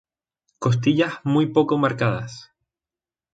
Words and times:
Costillas 0.57 1.19
muy 1.25 1.45
poco 1.45 1.77
marcadas. 1.77 2.49